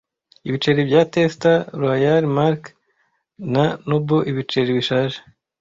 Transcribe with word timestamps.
Ibiceri 0.47 0.81
bya 0.89 1.01
Tester, 1.13 1.57
Royal, 1.83 2.23
Mark 2.37 2.61
na 3.53 3.65
Noble 3.89 4.27
Ibiceri 4.31 4.71
bishaje 4.77 5.17